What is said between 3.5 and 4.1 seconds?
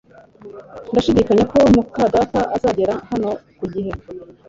ku gihe